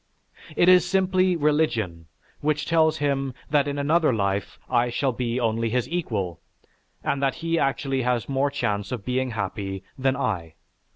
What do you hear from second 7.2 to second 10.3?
that he actually has more chance of being happy than